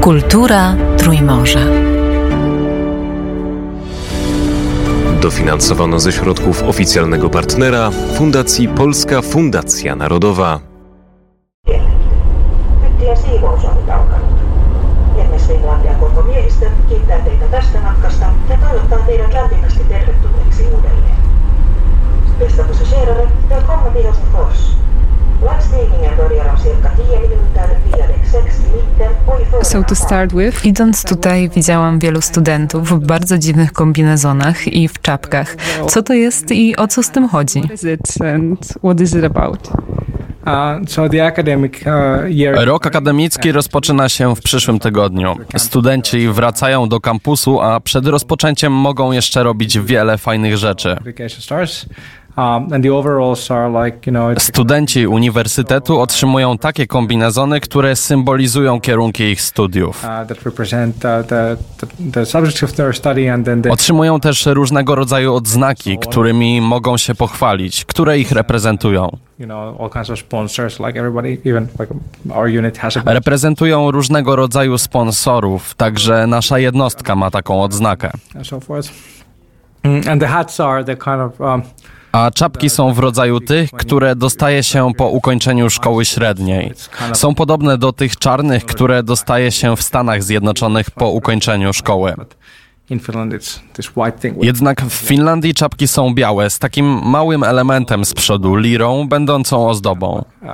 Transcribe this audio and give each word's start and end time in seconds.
Kultura 0.00 0.76
Trójmorza. 0.96 1.60
Dofinansowano 5.22 6.00
ze 6.00 6.12
środków 6.12 6.62
oficjalnego 6.62 7.30
partnera 7.30 7.90
Fundacji 8.14 8.68
Polska 8.68 9.22
Fundacja 9.22 9.96
Narodowa. 9.96 10.60
Miehistö 16.28 16.66
kiittää 16.88 17.20
teitä 17.20 17.44
tästä 17.50 17.80
matkasta 17.80 18.26
ja 18.50 18.56
toivottaa 18.56 18.98
teidät 18.98 19.32
lämpimästi 19.32 19.84
tervetulleeksi 19.88 20.62
uudelleen. 20.62 21.16
Bästa 22.38 22.62
passagerare, 22.62 23.28
välkomna 23.50 23.90
till 23.90 24.02
Helsingfors. 24.02 24.85
So 29.62 29.82
to 29.82 29.94
start 29.94 30.32
with, 30.32 30.64
Idąc 30.64 31.04
tutaj 31.04 31.48
widziałam 31.48 31.98
wielu 31.98 32.20
studentów 32.20 32.88
w 32.88 33.06
bardzo 33.06 33.38
dziwnych 33.38 33.72
kombinezonach 33.72 34.68
i 34.68 34.88
w 34.88 35.00
czapkach. 35.00 35.56
Co 35.88 36.02
to 36.02 36.14
jest 36.14 36.50
i 36.50 36.76
o 36.76 36.88
co 36.88 37.02
z 37.02 37.10
tym 37.10 37.28
chodzi? 37.28 37.62
what 38.82 39.00
is 39.00 39.14
it 39.14 39.24
about? 39.24 39.70
Uh. 40.46 40.80
Rok 42.64 42.86
akademicki 42.86 43.52
rozpoczyna 43.52 44.08
się 44.08 44.36
w 44.36 44.40
przyszłym 44.40 44.78
tygodniu. 44.78 45.36
Studenci 45.56 46.28
wracają 46.28 46.88
do 46.88 47.00
kampusu, 47.00 47.60
a 47.60 47.80
przed 47.80 48.06
rozpoczęciem 48.06 48.72
mogą 48.72 49.12
jeszcze 49.12 49.42
robić 49.42 49.78
wiele 49.78 50.18
fajnych 50.18 50.56
rzeczy. 50.56 50.96
Um, 52.36 52.68
Studenci 54.38 55.06
uniwersytetu 55.06 56.00
otrzymują 56.00 56.58
takie 56.58 56.86
kombinezony, 56.86 57.60
które 57.60 57.96
symbolizują 57.96 58.80
kierunki 58.80 59.22
ich 59.22 59.40
studiów. 59.42 60.04
uh, 61.04 61.26
uh, 63.66 63.72
Otrzymują 63.72 64.20
też 64.20 64.46
różnego 64.46 64.94
rodzaju 64.94 65.34
odznaki, 65.34 65.98
którymi 65.98 66.60
mogą 66.60 66.96
się 66.96 67.14
pochwalić, 67.14 67.84
które 67.84 68.18
ich 68.18 68.32
reprezentują. 68.32 69.16
badge 73.04 73.14
Reprezentują 73.14 73.90
różnego 73.90 74.36
rodzaju 74.36 74.78
sponsorów, 74.78 75.74
także 75.74 76.26
nasza 76.26 76.58
jednostka 76.58 77.14
ma 77.14 77.30
taką 77.30 77.62
odznakę. 77.62 78.10
and. 78.34 78.92
Mm, 79.84 80.18
the 80.20 80.26
hats 80.26 80.60
are 80.60 80.84
the 80.84 80.96
kind 80.96 81.20
of 81.20 81.40
um, 81.40 81.62
A 82.16 82.30
czapki 82.30 82.70
są 82.70 82.92
w 82.92 82.98
rodzaju 82.98 83.40
tych, 83.40 83.70
które 83.70 84.16
dostaje 84.16 84.62
się 84.62 84.92
po 84.96 85.08
ukończeniu 85.08 85.70
szkoły 85.70 86.04
średniej. 86.04 86.72
Są 87.12 87.34
podobne 87.34 87.78
do 87.78 87.92
tych 87.92 88.16
czarnych, 88.16 88.64
które 88.64 89.02
dostaje 89.02 89.52
się 89.52 89.76
w 89.76 89.82
Stanach 89.82 90.22
Zjednoczonych 90.22 90.90
po 90.90 91.10
ukończeniu 91.10 91.72
szkoły. 91.72 92.14
Jednak 94.42 94.82
w 94.82 94.92
Finlandii 94.92 95.54
czapki 95.54 95.88
są 95.88 96.14
białe, 96.14 96.50
z 96.50 96.58
takim 96.58 97.00
małym 97.04 97.44
elementem 97.44 98.04
z 98.04 98.14
przodu, 98.14 98.56
lirą, 98.56 99.08
będącą 99.08 99.68
ozdobą. 99.68 100.24
uh. 100.42 100.48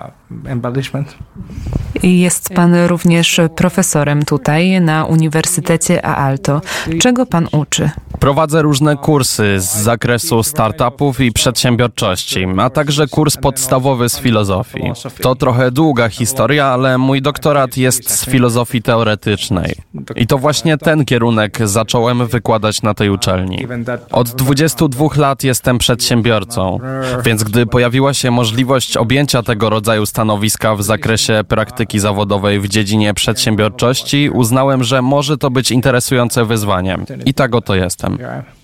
Jest 2.03 2.49
pan 2.55 2.75
również 2.87 3.41
profesorem 3.57 4.25
tutaj 4.25 4.81
na 4.81 5.05
Uniwersytecie 5.05 6.07
Aalto. 6.07 6.61
Czego 7.01 7.27
pan 7.27 7.49
uczy? 7.53 7.91
Prowadzę 8.19 8.63
różne 8.63 8.97
kursy 8.97 9.61
z 9.61 9.77
zakresu 9.77 10.43
startupów 10.43 11.21
i 11.21 11.33
przedsiębiorczości, 11.33 12.47
a 12.59 12.71
także 12.71 13.07
kurs 13.07 13.37
podstawowy 13.37 14.09
z 14.09 14.19
filozofii. 14.19 14.93
To 15.23 15.35
trochę 15.35 15.71
długa 15.71 16.09
historia, 16.09 16.67
ale 16.67 16.99
mój 16.99 17.23
doktorat 17.23 17.77
jest 17.77 18.11
z 18.11 18.25
filozofii 18.25 18.83
teoretycznej. 18.83 19.75
I 20.17 20.27
to 20.27 20.39
właśnie 20.39 20.79
ten 20.79 21.05
kierunek 21.05 21.59
zacząłem 21.69 22.22
wykładać 22.27 22.83
na 22.83 22.95
tej 22.95 23.11
uczelni. 23.11 23.67
Od 24.11 24.31
22 24.31 25.07
lat 25.17 25.45
jestem 25.45 25.79
przedsiębiorcą, 25.79 26.79
więc 27.25 27.45
gdy 27.45 27.67
pojawiła 27.67 28.15
się 28.15 28.31
możliwość 28.31 28.97
objęcia 28.97 29.43
tego 29.43 29.71
rodzaju 29.71 30.07
stanowiska 30.07 30.75
w 30.75 30.83
zakresie 30.83 31.41
praktyki 31.49 31.99
zawodowej 31.99 32.61
w 32.61 32.69
dziedzinie 32.69 33.15
przedsiębiorczości, 33.15 34.31
uznałem, 34.31 34.85
że 34.85 35.03
może 35.03 35.39
to 35.39 35.51
być 35.51 35.71
interesujące 35.71 36.45
wyzwanie. 36.45 36.99
I 37.25 37.35
tak 37.35 37.55
oto 37.55 37.75
jestem. 37.75 38.19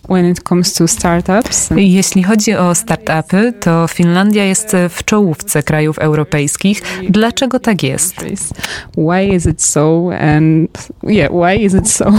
When 0.09 0.31
it 0.31 0.43
comes 0.43 0.75
to 0.75 0.89
startups, 0.89 1.73
and 1.73 1.81
Jeśli 1.81 2.23
chodzi 2.23 2.55
o 2.55 2.75
startupy, 2.75 3.53
to 3.61 3.89
Finlandia 3.89 4.45
jest 4.45 4.77
w 4.89 5.05
czołówce 5.05 5.63
krajów 5.63 5.99
europejskich. 5.99 6.83
Dlaczego 7.11 7.61
tak 7.61 7.83
jest? 7.83 8.17
why 8.97 9.25
is 9.35 9.47
it 9.47 9.63
so? 9.63 10.11
And 10.21 10.91
yeah, 11.03 11.31
why 11.33 11.65
is 11.65 11.75
it 11.75 11.91
so? 11.91 12.13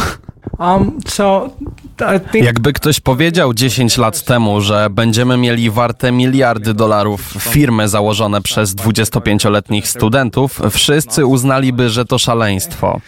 Um, 0.57 0.99
so 1.07 1.49
think 2.31 2.45
Jakby 2.45 2.73
ktoś 2.73 2.99
powiedział 2.99 3.53
10 3.53 3.97
lat 3.97 4.23
temu, 4.23 4.61
że 4.61 4.87
będziemy 4.91 5.37
mieli 5.37 5.69
warte 5.69 6.11
miliardy 6.11 6.73
dolarów 6.73 7.21
firmy 7.39 7.89
założone 7.89 8.41
przez 8.41 8.75
25-letnich 8.75 9.87
studentów, 9.87 10.61
wszyscy 10.71 11.25
uznaliby, 11.25 11.89
że 11.89 12.05
to 12.05 12.19
szaleństwo. 12.19 13.01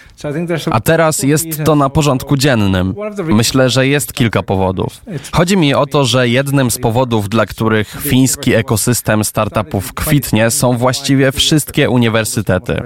a 0.72 0.80
teraz 0.80 1.24
jest 1.24 1.63
to 1.66 1.75
na 1.75 1.90
porządku 1.90 2.38
dziennym. 2.38 2.96
Myślę, 3.25 3.69
że 3.69 3.88
jest 3.88 4.13
kilka 4.13 4.44
powodów. 4.44 5.01
Chodzi 5.31 5.57
mi 5.57 5.74
o 5.74 5.85
to, 5.85 6.06
że 6.06 6.30
jednym 6.30 6.72
z 6.72 6.78
powodów, 6.78 7.30
dla 7.30 7.46
których 7.46 8.01
fiński 8.01 8.53
ekosystem 8.53 9.24
startupów 9.24 9.94
kwitnie, 9.94 10.51
są 10.51 10.78
właściwie 10.78 11.31
wszystkie 11.31 11.90
uniwersytety. 11.90 12.81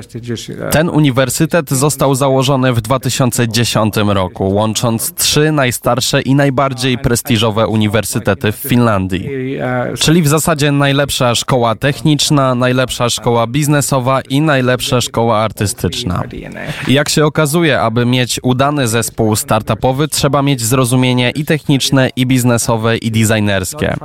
Ten 0.72 0.90
uniwersytet 0.90 1.70
został 1.70 2.16
założony 2.16 2.74
w 2.74 2.82
2010 2.82 3.96
roku, 3.98 4.45
łącząc 4.48 5.14
trzy 5.14 5.52
najstarsze 5.52 6.22
i 6.22 6.36
najbardziej 6.36 6.98
prestiżowe 6.98 7.68
uniwersytety 7.68 8.52
w 8.52 8.56
Finlandii. 8.56 9.30
Czyli 10.00 10.22
w 10.22 10.28
zasadzie 10.28 10.72
najlepsza 10.72 11.36
szkoła 11.36 11.76
techniczna, 11.76 12.56
najlepsza 12.56 13.10
szkoła 13.10 13.48
biznesowa 13.48 14.22
i 14.22 14.42
najlepsza 14.42 15.02
szkoła 15.02 15.38
artystyczna. 15.38 16.24
I 16.88 16.94
jak 16.94 17.10
się 17.10 17.26
okazuje, 17.26 17.82
aby 17.82 18.06
mieć 18.06 18.40
udany 18.44 18.88
zespół 18.88 19.36
startupowy, 19.36 20.08
trzeba 20.08 20.42
mieć 20.42 20.62
zrozumienie 20.62 21.32
i 21.32 21.46
techniczne, 21.46 22.10
i 22.16 22.26
biznesowe, 22.26 22.98
i 22.98 23.12
designerskie. 23.12 23.96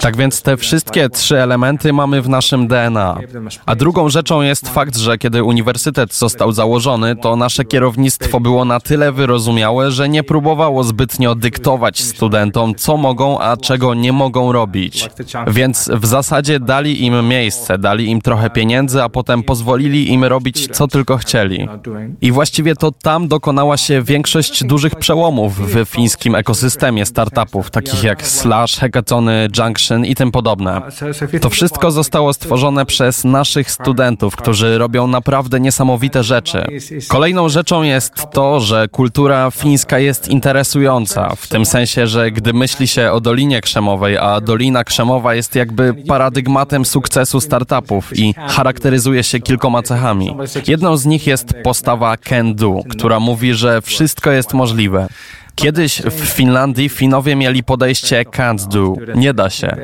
Tak 0.00 0.16
więc 0.16 0.42
te 0.42 0.56
wszystkie 0.56 1.08
trzy 1.08 1.38
elementy 1.38 1.92
mamy 1.92 2.22
w 2.22 2.28
naszym 2.28 2.68
DNA. 2.68 3.18
A 3.66 3.74
drugą 3.74 4.08
rzeczą 4.08 4.42
jest 4.42 4.68
fakt, 4.68 4.96
że 4.96 5.18
kiedy 5.18 5.44
uniwersytet 5.44 6.14
został 6.14 6.52
założony, 6.52 7.16
to 7.16 7.36
nasze 7.36 7.64
kierownictwo 7.64 8.40
było 8.40 8.64
na 8.64 8.80
tyle 8.80 9.12
wyrozumiałe, 9.30 9.90
że 9.90 10.08
nie 10.08 10.22
próbowało 10.22 10.84
zbytnio 10.84 11.34
dyktować 11.34 12.00
studentom, 12.00 12.74
co 12.74 12.96
mogą, 12.96 13.38
a 13.38 13.56
czego 13.56 13.94
nie 13.94 14.12
mogą 14.12 14.52
robić. 14.52 15.10
Więc 15.46 15.90
w 15.92 16.06
zasadzie 16.06 16.60
dali 16.60 17.04
im 17.04 17.28
miejsce, 17.28 17.78
dali 17.78 18.10
im 18.10 18.20
trochę 18.20 18.50
pieniędzy, 18.50 19.02
a 19.02 19.08
potem 19.08 19.42
pozwolili 19.42 20.12
im 20.12 20.24
robić, 20.24 20.68
co 20.72 20.88
tylko 20.88 21.16
chcieli. 21.16 21.68
I 22.20 22.32
właściwie 22.32 22.76
to 22.76 22.92
tam 22.92 23.28
dokonała 23.28 23.76
się 23.76 24.02
większość 24.02 24.64
dużych 24.64 24.94
przełomów 24.94 25.74
w 25.74 25.88
fińskim 25.88 26.34
ekosystemie 26.34 27.06
startupów, 27.06 27.70
takich 27.70 28.02
jak 28.02 28.26
Slash, 28.26 28.76
Hackathony, 28.78 29.48
Junction 29.58 30.04
i 30.04 30.14
tym 30.14 30.32
podobne. 30.32 30.82
To 31.40 31.50
wszystko 31.50 31.90
zostało 31.90 32.32
stworzone 32.32 32.86
przez 32.86 33.24
naszych 33.24 33.70
studentów, 33.70 34.36
którzy 34.36 34.78
robią 34.78 35.06
naprawdę 35.06 35.60
niesamowite 35.60 36.22
rzeczy. 36.22 36.64
Kolejną 37.08 37.48
rzeczą 37.48 37.82
jest 37.82 38.14
to, 38.32 38.60
że 38.60 38.88
kultura 38.88 39.19
fińska 39.50 39.98
jest 39.98 40.28
interesująca, 40.28 41.34
w 41.36 41.48
tym 41.48 41.66
sensie, 41.66 42.06
że 42.06 42.30
gdy 42.30 42.52
myśli 42.52 42.88
się 42.88 43.12
o 43.12 43.20
Dolinie 43.20 43.60
Krzemowej, 43.60 44.18
a 44.18 44.40
Dolina 44.40 44.84
Krzemowa 44.84 45.34
jest 45.34 45.54
jakby 45.54 45.94
paradygmatem 45.94 46.84
sukcesu 46.84 47.40
startupów 47.40 48.18
i 48.18 48.34
charakteryzuje 48.48 49.22
się 49.22 49.40
kilkoma 49.40 49.82
cechami. 49.82 50.36
Jedną 50.66 50.96
z 50.96 51.06
nich 51.06 51.26
jest 51.26 51.54
postawa 51.64 52.16
can 52.16 52.54
do, 52.54 52.80
która 52.90 53.20
mówi, 53.20 53.54
że 53.54 53.82
wszystko 53.82 54.30
jest 54.30 54.54
możliwe. 54.54 55.08
Kiedyś 55.54 56.02
w 56.02 56.20
Finlandii 56.20 56.88
Finowie 56.88 57.36
mieli 57.36 57.62
podejście 57.62 58.22
can't 58.22 58.68
do, 58.68 58.94
nie 59.14 59.34
da 59.34 59.50
się. 59.50 59.76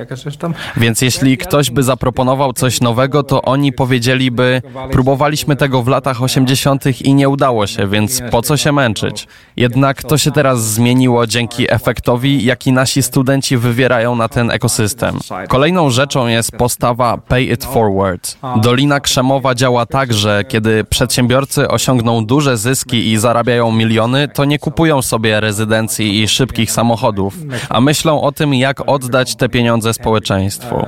Więc 0.76 1.02
jeśli 1.02 1.38
ktoś 1.38 1.70
by 1.70 1.82
zaproponował 1.82 2.52
coś 2.52 2.80
nowego, 2.80 3.22
to 3.22 3.42
oni 3.42 3.72
powiedzieliby: 3.72 4.62
Próbowaliśmy 4.90 5.56
tego 5.56 5.82
w 5.82 5.88
latach 5.88 6.22
80. 6.22 7.00
i 7.00 7.14
nie 7.14 7.28
udało 7.28 7.66
się, 7.66 7.86
więc 7.86 8.22
po 8.30 8.42
co 8.42 8.56
się 8.56 8.72
męczyć? 8.72 9.26
Jednak 9.56 10.02
to 10.02 10.18
się 10.18 10.30
teraz 10.30 10.64
zmieniło 10.64 11.26
dzięki 11.26 11.72
efektowi, 11.72 12.44
jaki 12.44 12.72
nasi 12.72 13.02
studenci 13.02 13.56
wywierają 13.56 14.16
na 14.16 14.28
ten 14.28 14.50
ekosystem. 14.50 15.18
Kolejną 15.48 15.90
rzeczą 15.90 16.26
jest 16.26 16.52
postawa 16.52 17.18
pay 17.18 17.42
it 17.42 17.64
forward. 17.64 18.38
Dolina 18.56 19.00
Krzemowa 19.00 19.54
działa 19.54 19.86
tak, 19.86 20.12
że 20.12 20.44
kiedy 20.48 20.84
przedsiębiorcy 20.84 21.68
osiągną 21.68 22.26
duże 22.26 22.56
zyski 22.56 23.12
i 23.12 23.18
zarabiają 23.18 23.72
miliony, 23.72 24.28
to 24.28 24.44
nie 24.44 24.58
kupują 24.58 25.02
sobie 25.02 25.40
rezydencji 25.40 25.65
rezydencji 25.66 26.22
i 26.22 26.28
szybkich 26.28 26.70
samochodów, 26.70 27.34
a 27.68 27.80
myślą 27.80 28.20
o 28.20 28.32
tym, 28.32 28.54
jak 28.54 28.88
oddać 28.88 29.36
te 29.36 29.48
pieniądze 29.48 29.94
społeczeństwu. 29.94 30.86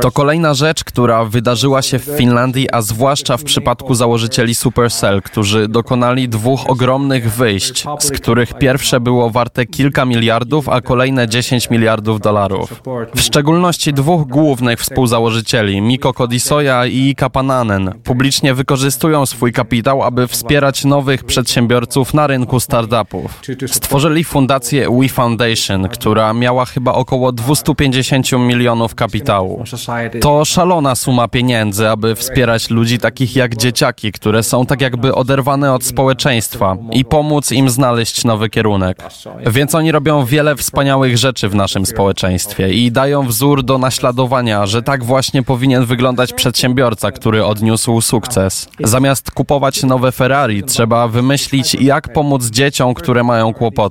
To 0.00 0.10
kolejna 0.10 0.54
rzecz, 0.54 0.84
która 0.84 1.24
wydarzyła 1.24 1.82
się 1.82 1.98
w 1.98 2.04
Finlandii, 2.04 2.70
a 2.72 2.82
zwłaszcza 2.82 3.36
w 3.36 3.44
przypadku 3.44 3.94
założycieli 3.94 4.54
Supercell, 4.54 5.22
którzy 5.22 5.68
dokonali 5.68 6.28
dwóch 6.28 6.70
ogromnych 6.70 7.32
wyjść, 7.32 7.84
z 7.98 8.10
których 8.10 8.54
pierwsze 8.54 9.00
było 9.00 9.30
warte 9.30 9.66
kilka 9.66 10.04
miliardów, 10.04 10.68
a 10.68 10.80
kolejne 10.80 11.28
10 11.28 11.70
miliardów 11.70 12.20
dolarów. 12.20 12.82
W 13.14 13.20
szczególności 13.20 13.92
dwóch 13.92 14.28
głównych 14.28 14.80
współzałożycieli, 14.80 15.80
Miko 15.80 16.12
Kodisoja 16.12 16.86
i 16.86 17.14
Kapananen, 17.14 17.94
publicznie 18.04 18.54
wykorzystują 18.54 19.26
swój 19.26 19.52
kapitał, 19.52 20.02
aby 20.02 20.26
wspierać 20.26 20.84
nowych 20.84 21.24
przedsiębiorców 21.24 22.14
na 22.14 22.26
rynku 22.26 22.60
startupów. 22.60 22.88
Stworzyli 23.66 23.97
fundację 24.24 24.90
We 24.90 25.08
Foundation, 25.08 25.88
która 25.88 26.32
miała 26.32 26.64
chyba 26.64 26.92
około 26.92 27.32
250 27.32 28.32
milionów 28.32 28.94
kapitału. 28.94 29.64
To 30.20 30.44
szalona 30.44 30.94
suma 30.94 31.28
pieniędzy, 31.28 31.88
aby 31.88 32.14
wspierać 32.14 32.70
ludzi 32.70 32.98
takich 32.98 33.36
jak 33.36 33.56
dzieciaki, 33.56 34.12
które 34.12 34.42
są 34.42 34.66
tak 34.66 34.80
jakby 34.80 35.14
oderwane 35.14 35.72
od 35.72 35.84
społeczeństwa 35.84 36.76
i 36.92 37.04
pomóc 37.04 37.52
im 37.52 37.70
znaleźć 37.70 38.24
nowy 38.24 38.48
kierunek. 38.50 39.02
Więc 39.46 39.74
oni 39.74 39.92
robią 39.92 40.24
wiele 40.24 40.56
wspaniałych 40.56 41.18
rzeczy 41.18 41.48
w 41.48 41.54
naszym 41.54 41.86
społeczeństwie 41.86 42.72
i 42.72 42.92
dają 42.92 43.26
wzór 43.26 43.62
do 43.62 43.78
naśladowania, 43.78 44.66
że 44.66 44.82
tak 44.82 45.04
właśnie 45.04 45.42
powinien 45.42 45.84
wyglądać 45.84 46.32
przedsiębiorca, 46.32 47.12
który 47.12 47.44
odniósł 47.44 48.00
sukces. 48.00 48.68
Zamiast 48.80 49.30
kupować 49.30 49.82
nowe 49.82 50.12
Ferrari, 50.12 50.62
trzeba 50.62 51.08
wymyślić, 51.08 51.74
jak 51.74 52.12
pomóc 52.12 52.50
dzieciom, 52.50 52.94
które 52.94 53.24
mają 53.24 53.54
kłopoty. 53.54 53.87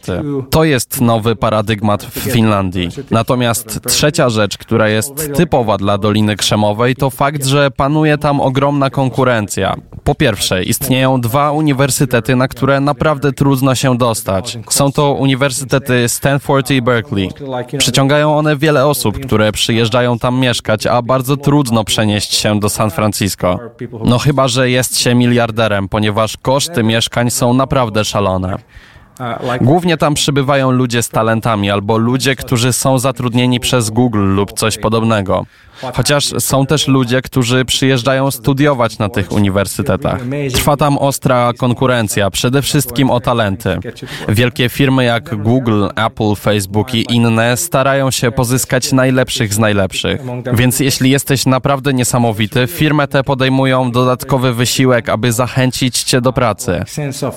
To 0.50 0.64
jest 0.64 1.02
nowy 1.02 1.36
paradygmat 1.36 2.04
w 2.04 2.20
Finlandii. 2.20 2.90
Natomiast 3.12 3.80
trzecia 3.88 4.30
rzecz, 4.30 4.58
która 4.58 4.90
jest 4.90 5.34
typowa 5.36 5.78
dla 5.78 5.98
Doliny 5.98 6.36
Krzemowej, 6.36 6.96
to 6.96 7.10
fakt, 7.10 7.46
że 7.46 7.72
panuje 7.72 8.18
tam 8.18 8.42
ogromna 8.42 8.90
konkurencja. 8.90 9.76
Po 10.04 10.16
pierwsze, 10.16 10.64
istnieją 10.64 11.22
dwa 11.22 11.52
uniwersytety, 11.52 12.36
na 12.36 12.48
które 12.48 12.80
naprawdę 12.80 13.34
trudno 13.34 13.76
się 13.76 13.98
dostać. 13.98 14.58
Są 14.70 14.92
to 14.92 15.14
uniwersytety 15.14 16.10
Stanford 16.10 16.72
i 16.72 16.82
Berkeley. 16.82 17.30
Przyciągają 17.78 18.38
one 18.38 18.58
wiele 18.58 18.86
osób, 18.86 19.20
które 19.26 19.52
przyjeżdżają 19.52 20.20
tam 20.20 20.40
mieszkać, 20.40 20.88
a 20.88 21.02
bardzo 21.02 21.38
trudno 21.38 21.84
przenieść 21.84 22.34
się 22.34 22.60
do 22.60 22.70
San 22.70 22.92
Francisco. 22.92 23.60
No 24.06 24.18
chyba, 24.18 24.48
że 24.48 24.70
jest 24.70 25.00
się 25.00 25.16
miliarderem, 25.16 25.90
ponieważ 25.90 26.38
koszty 26.38 26.84
mieszkań 26.84 27.32
są 27.32 27.54
naprawdę 27.54 28.06
szalone. 28.06 28.58
Głównie 29.62 29.98
tam 29.98 30.14
przybywają 30.14 30.72
ludzie 30.72 31.04
z 31.04 31.10
talentami 31.10 31.72
albo 31.72 31.98
ludzie, 31.98 32.36
którzy 32.36 32.74
są 32.74 33.00
zatrudnieni 33.00 33.60
przez 33.60 33.90
Google 33.90 34.36
lub 34.36 34.54
coś 34.54 34.78
podobnego. 34.78 35.46
Chociaż 35.94 36.26
są 36.40 36.66
też 36.66 36.88
ludzie, 36.88 37.22
którzy 37.22 37.66
przyjeżdżają 37.66 38.32
studiować 38.32 38.98
na 38.98 39.10
tych 39.10 39.32
uniwersytetach. 39.32 40.22
Trwa 40.54 40.78
tam 40.78 40.98
ostra 40.98 41.52
konkurencja, 41.58 42.30
przede 42.30 42.62
wszystkim 42.62 43.10
o 43.10 43.20
talenty. 43.20 43.80
Wielkie 44.30 44.70
firmy 44.70 45.04
jak 45.04 45.44
Google, 45.44 45.86
Apple, 45.96 46.36
Facebook 46.36 46.94
i 46.94 47.06
inne 47.16 47.58
starają 47.58 48.12
się 48.12 48.32
pozyskać 48.32 48.92
najlepszych 48.92 49.54
z 49.54 49.60
najlepszych. 49.60 50.22
Więc 50.54 50.80
jeśli 50.80 51.10
jesteś 51.10 51.46
naprawdę 51.46 51.94
niesamowity, 51.94 52.68
firmy 52.68 53.08
te 53.08 53.24
podejmują 53.24 53.92
dodatkowy 53.92 54.54
wysiłek, 54.54 55.10
aby 55.10 55.32
zachęcić 55.32 56.04
cię 56.04 56.22
do 56.22 56.34
pracy. 56.34 56.84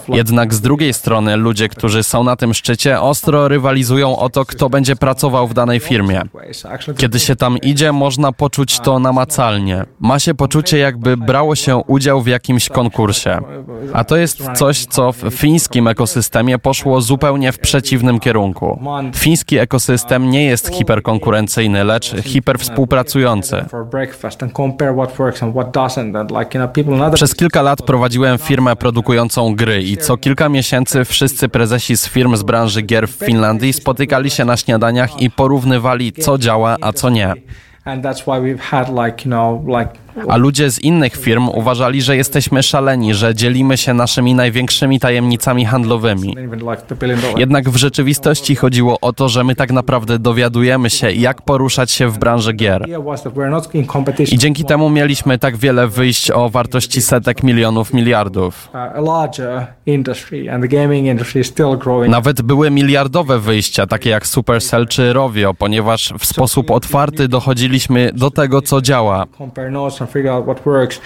Jednak 0.08 0.54
z 0.54 0.60
drugiej 0.60 0.92
strony 0.94 1.36
ludzie, 1.36 1.68
którzy 1.68 2.02
są 2.02 2.24
na 2.24 2.36
tym 2.36 2.54
szczycie, 2.54 3.00
ostro 3.00 3.48
rywalizują 3.48 4.16
o 4.16 4.28
to, 4.28 4.44
kto 4.44 4.70
będzie 4.70 4.96
pracował 4.96 5.48
w 5.48 5.54
danej 5.54 5.80
firmie. 5.80 6.22
Kiedy 6.96 7.20
się 7.20 7.36
tam 7.36 7.58
idzie, 7.58 7.92
można 7.92 8.29
poczuć 8.32 8.80
to 8.80 8.98
namacalnie. 8.98 9.84
Ma 10.00 10.18
się 10.18 10.34
poczucie, 10.34 10.78
jakby 10.78 11.16
brało 11.16 11.54
się 11.54 11.76
udział 11.76 12.22
w 12.22 12.26
jakimś 12.26 12.68
konkursie. 12.68 13.38
A 13.92 14.04
to 14.04 14.16
jest 14.16 14.42
coś, 14.54 14.84
co 14.84 15.12
w 15.12 15.30
fińskim 15.30 15.88
ekosystemie 15.88 16.58
poszło 16.58 17.00
zupełnie 17.00 17.52
w 17.52 17.58
przeciwnym 17.58 18.20
kierunku. 18.20 18.80
Fiński 19.14 19.58
ekosystem 19.58 20.30
nie 20.30 20.44
jest 20.44 20.68
hiperkonkurencyjny, 20.68 21.84
lecz 21.84 22.14
hiperwspółpracujący. 22.22 23.64
Przez 27.14 27.34
kilka 27.34 27.62
lat 27.62 27.82
prowadziłem 27.82 28.38
firmę 28.38 28.76
produkującą 28.76 29.54
gry 29.54 29.82
i 29.82 29.96
co 29.96 30.16
kilka 30.16 30.48
miesięcy 30.48 31.04
wszyscy 31.04 31.48
prezesi 31.48 31.96
z 31.96 32.08
firm 32.08 32.36
z 32.36 32.42
branży 32.42 32.82
gier 32.82 33.08
w 33.08 33.10
Finlandii 33.10 33.72
spotykali 33.72 34.30
się 34.30 34.44
na 34.44 34.56
śniadaniach 34.56 35.22
i 35.22 35.30
porównywali, 35.30 36.12
co 36.12 36.38
działa, 36.38 36.76
a 36.80 36.92
co 36.92 37.10
nie. 37.10 37.34
And 37.86 38.02
that's 38.02 38.26
why 38.26 38.38
we've 38.38 38.60
had 38.60 38.88
like, 38.88 39.24
you 39.24 39.30
know, 39.30 39.54
like 39.66 39.96
A 40.28 40.36
ludzie 40.36 40.70
z 40.70 40.78
innych 40.78 41.16
firm 41.16 41.48
uważali, 41.48 42.02
że 42.02 42.16
jesteśmy 42.16 42.62
szaleni, 42.62 43.14
że 43.14 43.34
dzielimy 43.34 43.76
się 43.76 43.94
naszymi 43.94 44.34
największymi 44.34 45.00
tajemnicami 45.00 45.64
handlowymi. 45.64 46.36
Jednak 47.36 47.70
w 47.70 47.76
rzeczywistości 47.76 48.56
chodziło 48.56 49.00
o 49.00 49.12
to, 49.12 49.28
że 49.28 49.44
my 49.44 49.54
tak 49.54 49.72
naprawdę 49.72 50.18
dowiadujemy 50.18 50.90
się, 50.90 51.12
jak 51.12 51.42
poruszać 51.42 51.90
się 51.90 52.08
w 52.08 52.18
branży 52.18 52.52
gier. 52.52 52.86
I 54.30 54.38
dzięki 54.38 54.64
temu 54.64 54.90
mieliśmy 54.90 55.38
tak 55.38 55.56
wiele 55.56 55.88
wyjść 55.88 56.30
o 56.30 56.50
wartości 56.50 57.02
setek 57.02 57.42
milionów 57.42 57.92
miliardów. 57.92 58.68
Nawet 62.08 62.42
były 62.42 62.70
miliardowe 62.70 63.38
wyjścia, 63.38 63.86
takie 63.86 64.10
jak 64.10 64.26
Supercell 64.26 64.86
czy 64.86 65.12
Rovio, 65.12 65.54
ponieważ 65.54 66.12
w 66.18 66.24
sposób 66.26 66.70
otwarty 66.70 67.28
dochodziliśmy 67.28 68.10
do 68.14 68.30
tego, 68.30 68.62
co 68.62 68.80
działa. 68.82 69.26
figure 70.10 70.30
out 70.30 70.46
what 70.46 70.64
works. 70.66 71.00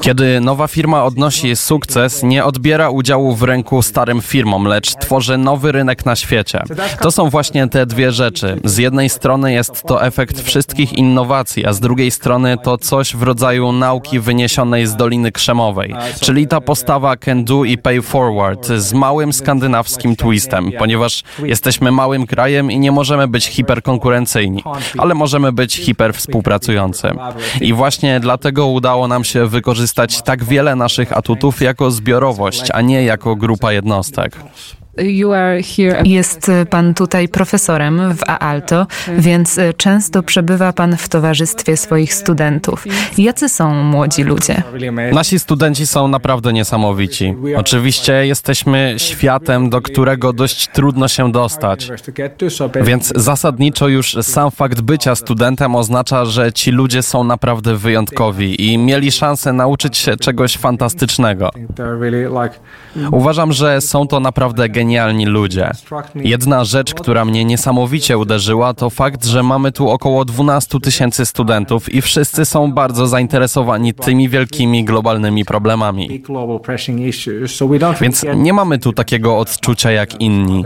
Kiedy 0.00 0.40
nowa 0.40 0.68
firma 0.68 1.04
odnosi 1.04 1.56
sukces, 1.56 2.22
nie 2.22 2.44
odbiera 2.44 2.90
udziału 2.90 3.34
w 3.34 3.42
rynku 3.42 3.82
starym 3.82 4.20
firmom, 4.20 4.64
lecz 4.64 4.94
tworzy 4.94 5.38
nowy 5.38 5.72
rynek 5.72 6.06
na 6.06 6.16
świecie. 6.16 6.62
To 7.00 7.10
są 7.10 7.30
właśnie 7.30 7.68
te 7.68 7.86
dwie 7.86 8.12
rzeczy. 8.12 8.60
Z 8.64 8.78
jednej 8.78 9.08
strony 9.08 9.52
jest 9.52 9.82
to 9.82 10.04
efekt 10.04 10.40
wszystkich 10.40 10.92
innowacji, 10.92 11.66
a 11.66 11.72
z 11.72 11.80
drugiej 11.80 12.10
strony 12.10 12.56
to 12.62 12.78
coś 12.78 13.16
w 13.16 13.22
rodzaju 13.22 13.72
nauki 13.72 14.20
wyniesionej 14.20 14.86
z 14.86 14.96
Doliny 14.96 15.32
Krzemowej, 15.32 15.94
czyli 16.20 16.46
ta 16.46 16.60
postawa 16.60 17.16
can 17.16 17.44
do 17.44 17.64
i 17.64 17.78
pay 17.78 18.02
forward 18.02 18.66
z 18.66 18.92
małym 18.92 19.32
skandynawskim 19.32 20.16
twistem, 20.16 20.72
ponieważ 20.78 21.22
jesteśmy 21.42 21.92
małym 21.92 22.26
krajem 22.26 22.70
i 22.70 22.78
nie 22.78 22.92
możemy 22.92 23.28
być 23.28 23.46
hiperkonkurencyjni, 23.46 24.64
ale 24.98 25.14
możemy 25.14 25.52
być 25.52 25.76
hiperwspółpracujący. 25.76 27.08
I 27.60 27.72
właśnie 27.72 28.20
dlatego 28.20 28.66
udało 28.66 29.08
nam 29.08 29.24
się 29.24 29.45
wykorzystać 29.48 30.22
tak 30.22 30.44
wiele 30.44 30.76
naszych 30.76 31.16
atutów 31.16 31.62
jako 31.62 31.90
zbiorowość, 31.90 32.70
a 32.74 32.80
nie 32.80 33.04
jako 33.04 33.36
grupa 33.36 33.72
jednostek. 33.72 34.36
Jest 36.04 36.50
pan 36.70 36.94
tutaj 36.94 37.28
profesorem 37.28 38.14
w 38.14 38.22
Aalto, 38.26 38.86
więc 39.18 39.60
często 39.76 40.22
przebywa 40.22 40.72
pan 40.72 40.96
w 40.96 41.08
towarzystwie 41.08 41.76
swoich 41.76 42.14
studentów. 42.14 42.84
Jacy 43.18 43.48
są 43.48 43.74
młodzi 43.74 44.22
ludzie? 44.22 44.62
Nasi 45.12 45.38
studenci 45.38 45.86
są 45.86 46.08
naprawdę 46.08 46.52
niesamowici. 46.52 47.34
Oczywiście 47.56 48.26
jesteśmy 48.26 48.94
światem, 48.96 49.70
do 49.70 49.82
którego 49.82 50.32
dość 50.32 50.68
trudno 50.68 51.08
się 51.08 51.32
dostać. 51.32 51.90
Więc 52.82 53.12
zasadniczo 53.16 53.88
już 53.88 54.16
sam 54.22 54.50
fakt 54.50 54.80
bycia 54.80 55.14
studentem 55.14 55.74
oznacza, 55.74 56.24
że 56.24 56.52
ci 56.52 56.70
ludzie 56.70 57.02
są 57.02 57.24
naprawdę 57.24 57.76
wyjątkowi 57.76 58.72
i 58.72 58.78
mieli 58.78 59.12
szansę 59.12 59.52
nauczyć 59.52 59.96
się 59.96 60.16
czegoś 60.16 60.56
fantastycznego. 60.56 61.50
Uważam, 63.10 63.52
że 63.52 63.80
są 63.80 64.06
to 64.06 64.20
naprawdę 64.20 64.68
genialne 64.68 64.85
genialni 64.86 65.26
ludzie. 65.26 65.70
Jedna 66.14 66.64
rzecz, 66.64 66.94
która 66.94 67.24
mnie 67.24 67.44
niesamowicie 67.44 68.18
uderzyła, 68.18 68.74
to 68.74 68.90
fakt, 68.90 69.24
że 69.26 69.42
mamy 69.42 69.72
tu 69.72 69.88
około 69.88 70.24
12 70.24 70.80
tysięcy 70.80 71.26
studentów 71.26 71.94
i 71.94 72.02
wszyscy 72.02 72.44
są 72.44 72.72
bardzo 72.72 73.06
zainteresowani 73.06 73.94
tymi 73.94 74.28
wielkimi 74.28 74.84
globalnymi 74.84 75.44
problemami. 75.44 76.22
Więc 78.00 78.24
nie 78.36 78.52
mamy 78.52 78.78
tu 78.78 78.92
takiego 78.92 79.38
odczucia 79.38 79.90
jak 79.90 80.20
inni. 80.20 80.64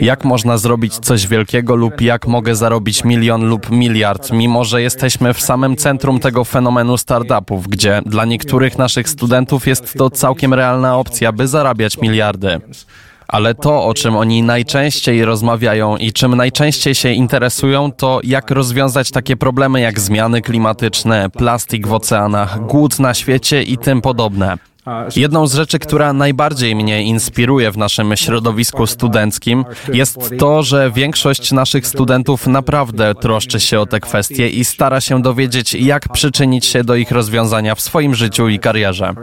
Jak 0.00 0.24
można 0.24 0.58
zrobić 0.58 0.94
coś 0.94 1.26
wielkiego 1.26 1.76
lub 1.76 2.00
jak 2.00 2.26
mogę 2.26 2.56
zarobić 2.56 3.04
milion 3.04 3.48
lub 3.48 3.70
miliard, 3.70 4.32
mimo 4.32 4.64
że 4.64 4.82
jesteśmy 4.82 5.34
w 5.34 5.40
samym 5.40 5.76
centrum 5.76 6.20
tego 6.20 6.44
fenomenu 6.44 6.98
startupów, 6.98 7.68
gdzie 7.68 8.02
dla 8.06 8.24
niektórych 8.24 8.78
naszych 8.78 9.08
studentów 9.08 9.66
jest 9.66 9.94
to 9.98 10.10
całkiem 10.10 10.54
realna 10.54 10.96
opcja, 10.98 11.32
by 11.32 11.48
zarabiać 11.48 11.98
miliardy. 11.98 12.60
Ale 13.28 13.54
to, 13.54 13.84
o 13.84 13.94
czym 13.94 14.16
oni 14.16 14.42
najczęściej 14.42 15.24
rozmawiają 15.24 15.96
i 15.96 16.12
czym 16.12 16.34
najczęściej 16.34 16.94
się 16.94 17.12
interesują, 17.12 17.92
to 17.92 18.20
jak 18.24 18.50
rozwiązać 18.50 19.10
takie 19.10 19.36
problemy 19.36 19.80
jak 19.80 20.00
zmiany 20.00 20.42
klimatyczne, 20.42 21.30
plastik 21.30 21.86
w 21.86 21.92
oceanach, 21.92 22.66
głód 22.66 22.98
na 22.98 23.14
świecie 23.14 23.62
i 23.62 23.78
tym 23.78 24.02
podobne. 24.02 24.58
Jedną 25.16 25.46
z 25.46 25.54
rzeczy, 25.54 25.78
która 25.78 26.12
najbardziej 26.12 26.76
mnie 26.76 27.02
inspiruje 27.02 27.70
w 27.70 27.76
naszym 27.76 28.16
środowisku 28.16 28.86
studenckim, 28.86 29.64
jest 29.92 30.30
to, 30.38 30.62
że 30.62 30.90
większość 30.90 31.52
naszych 31.52 31.86
studentów 31.86 32.46
naprawdę 32.46 33.14
troszczy 33.14 33.60
się 33.60 33.80
o 33.80 33.86
te 33.86 34.00
kwestie 34.00 34.48
i 34.48 34.64
stara 34.64 35.00
się 35.00 35.22
dowiedzieć, 35.22 35.74
jak 35.74 36.08
przyczynić 36.08 36.66
się 36.66 36.84
do 36.84 36.94
ich 36.94 37.10
rozwiązania 37.10 37.74
w 37.74 37.80
swoim 37.80 38.14
życiu 38.14 38.48
i 38.48 38.58
karierze. 38.58 39.14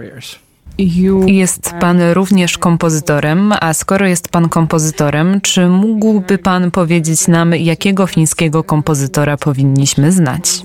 Jest 1.27 1.73
pan 1.79 2.01
również 2.01 2.57
kompozytorem, 2.57 3.53
a 3.61 3.73
skoro 3.73 4.07
jest 4.07 4.29
pan 4.29 4.49
kompozytorem, 4.49 5.41
czy 5.41 5.67
mógłby 5.67 6.37
pan 6.37 6.71
powiedzieć 6.71 7.27
nam, 7.27 7.55
jakiego 7.55 8.07
fińskiego 8.07 8.63
kompozytora 8.63 9.37
powinniśmy 9.37 10.11
znać? 10.11 10.61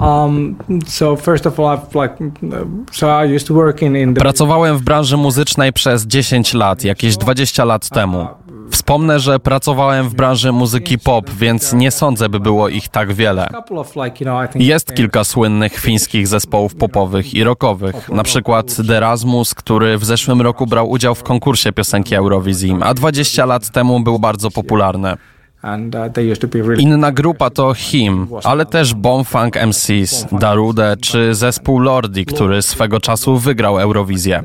Um, 0.00 0.56
Pracowałem 4.14 4.78
w 4.78 4.82
branży 4.82 5.16
muzycznej 5.16 5.72
przez 5.72 6.06
10 6.06 6.54
lat, 6.54 6.84
jakieś 6.84 7.16
20 7.16 7.64
lat 7.64 7.88
temu. 7.88 8.26
Wspomnę, 8.72 9.20
że 9.20 9.38
pracowałem 9.38 10.08
w 10.08 10.14
branży 10.14 10.52
muzyki 10.52 10.98
pop, 10.98 11.30
więc 11.30 11.72
nie 11.72 11.90
sądzę, 11.90 12.28
by 12.28 12.40
było 12.40 12.68
ich 12.68 12.88
tak 12.88 13.12
wiele. 13.12 13.48
Jest 14.54 14.94
kilka 14.94 15.24
słynnych 15.24 15.78
fińskich 15.78 16.28
zespołów 16.28 16.74
popowych 16.74 17.34
i 17.34 17.44
rockowych, 17.44 18.08
na 18.08 18.22
przykład 18.22 18.82
Derasmus, 18.82 19.54
który 19.54 19.98
w 19.98 20.04
zeszłym 20.04 20.40
roku 20.40 20.66
brał 20.66 20.90
udział 20.90 21.14
w 21.14 21.22
konkursie 21.22 21.72
piosenki 21.72 22.14
Eurowizji, 22.14 22.76
a 22.80 22.94
20 22.94 23.46
lat 23.46 23.70
temu 23.70 24.00
był 24.00 24.18
bardzo 24.18 24.50
popularny. 24.50 25.16
Inna 26.78 27.12
grupa 27.12 27.50
to 27.50 27.74
Him, 27.74 28.28
ale 28.44 28.66
też 28.66 28.94
Bombfunk 28.94 29.56
MCs, 29.66 30.26
Darude 30.32 30.96
czy 31.02 31.34
zespół 31.34 31.78
Lordi, 31.78 32.26
który 32.26 32.62
swego 32.62 33.00
czasu 33.00 33.38
wygrał 33.38 33.78
Eurowizję. 33.78 34.42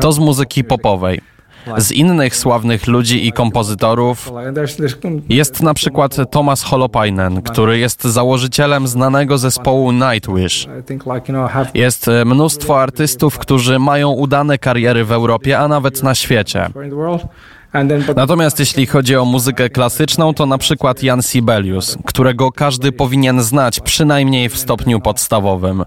To 0.00 0.12
z 0.12 0.18
muzyki 0.18 0.64
popowej. 0.64 1.20
Z 1.76 1.92
innych 1.92 2.36
sławnych 2.36 2.86
ludzi 2.86 3.26
i 3.26 3.32
kompozytorów 3.32 4.32
jest 5.28 5.62
na 5.62 5.74
przykład 5.74 6.16
Thomas 6.30 6.62
Holopainen, 6.62 7.42
który 7.42 7.78
jest 7.78 8.04
założycielem 8.04 8.88
znanego 8.88 9.38
zespołu 9.38 9.92
Nightwish. 9.92 10.68
Jest 11.74 12.06
mnóstwo 12.26 12.82
artystów, 12.82 13.38
którzy 13.38 13.78
mają 13.78 14.10
udane 14.10 14.58
kariery 14.58 15.04
w 15.04 15.12
Europie, 15.12 15.58
a 15.58 15.68
nawet 15.68 16.02
na 16.02 16.14
świecie. 16.14 16.70
Natomiast 18.16 18.58
jeśli 18.58 18.86
chodzi 18.86 19.16
o 19.16 19.24
muzykę 19.24 19.70
klasyczną, 19.70 20.34
to 20.34 20.46
na 20.46 20.58
przykład 20.58 21.02
Jan 21.02 21.22
Sibelius, 21.22 21.98
którego 22.04 22.52
każdy 22.52 22.92
powinien 22.92 23.42
znać 23.42 23.80
przynajmniej 23.80 24.48
w 24.48 24.58
stopniu 24.58 25.00
podstawowym. 25.00 25.84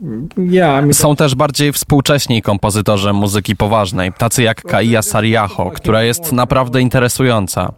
Mean 0.00 0.94
Są 0.94 1.16
też 1.16 1.34
bardziej 1.34 1.72
współcześni 1.72 2.42
kompozytorzy 2.42 3.12
muzyki 3.12 3.56
poważnej, 3.56 4.12
tacy 4.12 4.42
jak 4.42 4.62
Kaija 4.62 5.02
Sariaho, 5.02 5.70
która 5.70 6.02
jest 6.02 6.32
naprawdę 6.32 6.80
interesująca. 6.80 7.72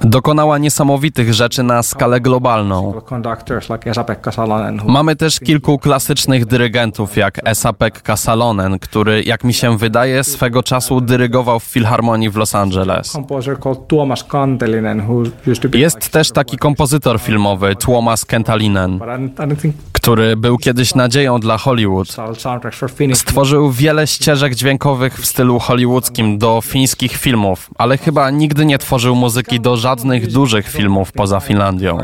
Dokonała 0.00 0.58
niesamowitych 0.58 1.34
rzeczy 1.34 1.62
na 1.62 1.82
skalę 1.82 2.20
globalną. 2.20 3.00
Mamy 4.86 5.16
też 5.16 5.40
kilku 5.40 5.78
klasycznych 5.78 6.46
dyrygentów, 6.46 7.16
jak 7.16 7.40
Esa-Pekka 7.44 8.16
Salonen, 8.16 8.78
który, 8.78 9.22
jak 9.22 9.44
mi 9.44 9.52
się 9.52 9.78
wydaje, 9.78 10.24
swego 10.24 10.62
czasu 10.62 11.00
dyrygował 11.00 11.60
w 11.60 11.64
Filharmonii 11.64 12.30
w 12.30 12.36
Los 12.36 12.54
Angeles. 12.54 13.18
Jest 15.72 16.10
też 16.10 16.30
taki 16.30 16.56
kompozytor 16.58 17.20
filmowy, 17.20 17.76
Tuomas 17.76 18.24
Kentalinen, 18.24 19.00
który 19.92 20.36
był 20.36 20.58
kiedyś 20.58 20.94
nadzieją 20.94 21.40
dla 21.40 21.58
Hollywood. 21.58 22.08
Stworzył 23.14 23.70
wiele 23.70 24.06
ścieżek 24.06 24.54
dźwiękowych 24.54 25.18
w 25.18 25.26
stylu 25.26 25.58
hollywoodzkim 25.58 26.38
do 26.38 26.60
fińskich 26.64 27.12
filmów, 27.12 27.70
ale 27.78 27.98
chyba 27.98 28.30
nigdy 28.30 28.64
nie 28.64 28.78
tworzył 28.78 29.14
muzyki 29.16 29.60
do 29.60 29.76
żadnych 29.76 30.32
dużych 30.32 30.68
filmów 30.68 31.12
poza 31.12 31.40
Finlandią. 31.40 31.98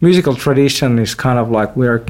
Musical 0.00 0.36
tradition 0.36 1.02
is 1.02 1.16
kind 1.16 1.38
of 1.38 1.48
like 1.48 1.72
we're 1.76 2.00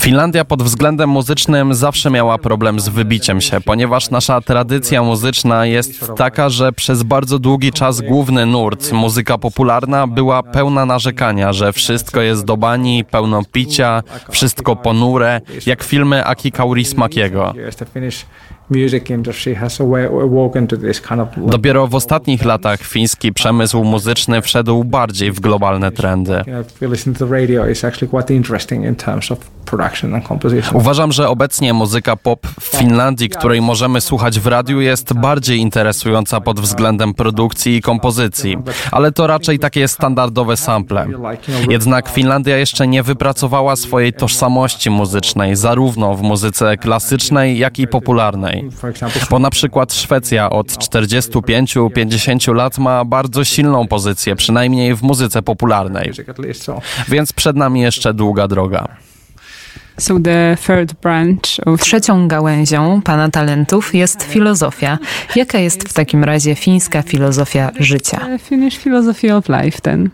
Finlandia 0.00 0.44
pod 0.44 0.62
względem 0.62 1.10
muzycznym 1.10 1.74
zawsze 1.74 2.10
miała 2.10 2.38
problem 2.38 2.80
z 2.80 2.88
wybiciem 2.88 3.40
się, 3.40 3.60
ponieważ 3.60 4.10
nasza 4.10 4.40
tradycja 4.40 5.02
muzyczna 5.02 5.66
jest 5.66 6.12
taka, 6.16 6.48
że 6.48 6.72
przez 6.72 7.02
bardzo 7.02 7.38
długi 7.38 7.72
czas 7.72 8.00
główny 8.00 8.46
nurt, 8.46 8.92
muzyka 8.92 9.38
popularna, 9.38 10.06
była 10.06 10.42
pełna 10.42 10.86
narzekania, 10.86 11.52
że 11.52 11.72
wszystko 11.72 12.20
jest 12.20 12.44
do 12.44 12.56
bani, 12.56 13.04
pełno 13.04 13.42
picia, 13.52 14.02
wszystko 14.30 14.76
ponure, 14.76 15.40
jak 15.66 15.82
filmy 15.82 16.24
Aki 16.24 16.52
Kaurismakiego. 16.52 17.54
Dopiero 21.36 21.86
w 21.86 21.94
ostatnich 21.94 22.44
latach 22.44 22.80
fiński 22.80 23.32
przemysł 23.32 23.84
muzyczny 23.84 24.42
wszedł 24.42 24.84
bardziej 24.84 25.32
w 25.32 25.40
globalne 25.40 25.92
trendy. 25.92 26.44
Radio, 27.40 27.64
it's 27.66 27.86
actually 27.86 28.10
quite 28.10 28.34
interesting 28.34 28.84
in 28.84 28.96
terms 28.96 29.32
of 29.32 29.38
production 29.64 30.14
and 30.14 30.28
composition. 30.28 30.76
Uważam, 30.76 31.12
że 31.12 31.28
obecnie 31.28 31.74
muzyka 31.74 32.16
pop 32.16 32.46
w 32.60 32.64
Finlandii, 32.64 33.28
której 33.28 33.60
możemy 33.60 34.00
słuchać 34.00 34.40
w 34.40 34.46
radiu, 34.46 34.80
jest 34.80 35.12
bardziej 35.12 35.58
interesująca 35.58 36.40
pod 36.40 36.60
względem 36.60 37.14
produkcji 37.14 37.76
i 37.76 37.82
kompozycji, 37.82 38.58
ale 38.92 39.12
to 39.12 39.26
raczej 39.26 39.58
takie 39.58 39.88
standardowe 39.88 40.56
sample. 40.56 41.06
Jednak 41.68 42.08
Finlandia 42.08 42.56
jeszcze 42.56 42.86
nie 42.86 43.02
wypracowała 43.02 43.76
swojej 43.76 44.12
tożsamości 44.12 44.90
muzycznej, 44.90 45.56
zarówno 45.56 46.14
w 46.14 46.22
muzyce 46.22 46.76
klasycznej, 46.76 47.58
jak 47.58 47.78
i 47.78 47.86
popularnej. 47.86 48.68
Bo 49.30 49.38
na 49.38 49.50
przykład 49.50 49.94
Szwecja 49.94 50.50
od 50.50 50.66
45-50 50.66 52.54
lat 52.54 52.78
ma 52.78 53.04
bardzo 53.04 53.44
silną 53.44 53.88
pozycję, 53.88 54.36
przynajmniej 54.36 54.94
w 54.94 55.02
muzyce 55.02 55.42
popularnej. 55.42 56.12
So 56.52 56.80
Więc 57.28 57.32
przed 57.32 57.56
nami 57.56 57.80
jeszcze 57.80 58.14
długa 58.14 58.48
droga. 58.48 58.88
So 59.98 60.14
the 60.24 60.56
third 60.66 60.92
branch 60.92 61.66
of 61.66 61.80
Trzecią 61.80 62.28
gałęzią 62.28 63.02
pana 63.02 63.30
talentów 63.30 63.94
jest 63.94 64.22
filozofia. 64.22 64.98
Jaka 65.36 65.58
jest 65.58 65.88
w 65.88 65.92
takim 65.92 66.24
razie 66.24 66.54
fińska 66.54 67.02
filozofia 67.02 67.70
życia? 67.78 68.18
the 68.18 68.38
Finnish 68.38 68.78
philosophy 68.78 69.34
of 69.36 69.48
life 69.48 69.80
then. 69.80 70.10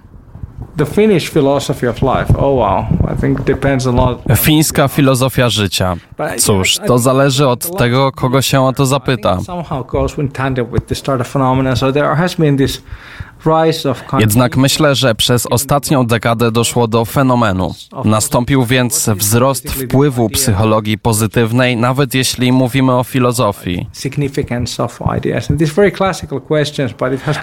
the 0.77 0.87
Finnish 0.87 1.31
philosophy 1.31 1.89
of 1.91 2.03
life. 2.03 2.39
Oh 2.39 2.55
wow, 2.55 2.87
I 3.15 3.21
think 3.21 3.43
depends 3.43 3.87
a 3.87 3.91
lot. 3.91 4.23
Fińska 4.37 4.89
filozofia 4.89 5.49
życia. 5.49 5.97
Cóż, 6.39 6.79
to 6.87 6.99
zależy 6.99 7.49
od 7.49 7.79
tego, 7.79 8.13
kogo 8.13 8.43
się 8.43 8.61
o 8.61 8.73
to 8.73 8.87
zapyta. 8.87 9.39
Jednak 14.19 14.57
myślę, 14.57 14.95
że 14.95 15.15
przez 15.15 15.47
ostatnią 15.47 16.07
dekadę 16.07 16.53
doszło 16.53 16.89
do 16.89 17.05
fenomenu. 17.05 17.75
Nastąpił 18.05 18.65
więc 18.65 19.11
wzrost 19.17 19.71
wpływu 19.71 20.29
psychologii 20.29 20.99
pozytywnej, 20.99 21.77
nawet 21.77 22.15
jeśli 22.15 22.53
mówimy 22.53 22.93
o 22.93 23.05
filozofii. 23.05 23.87